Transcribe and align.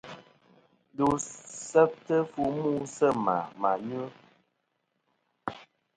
Ndu 0.91 1.07
seftɨ 1.67 2.15
fu 2.31 2.41
mu 2.57 2.69
sɨ 2.95 3.07
mà 3.25 3.35
mà 3.61 3.71
nyu. 3.87 4.03